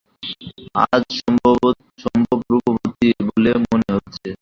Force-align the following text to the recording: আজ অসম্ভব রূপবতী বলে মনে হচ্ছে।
আজ 0.85 1.09
অসম্ভব 1.51 2.39
রূপবতী 2.51 3.07
বলে 3.27 3.51
মনে 3.63 3.89
হচ্ছে। 3.95 4.29